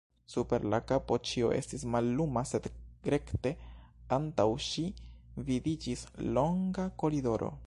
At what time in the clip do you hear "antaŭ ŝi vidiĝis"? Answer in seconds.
4.19-6.07